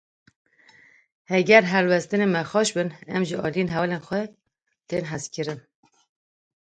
[1.31, 4.31] Heger helwestên me baş bin em ji aliyên hevalên xwe ve
[4.89, 5.59] tên hezkirin.